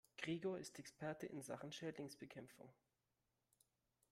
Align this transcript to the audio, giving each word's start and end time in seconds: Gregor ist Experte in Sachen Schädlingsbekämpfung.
Gregor 0.19 0.57
ist 0.57 0.79
Experte 0.79 1.27
in 1.27 1.43
Sachen 1.43 1.71
Schädlingsbekämpfung. 1.71 2.73